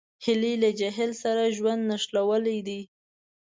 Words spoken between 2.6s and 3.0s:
دی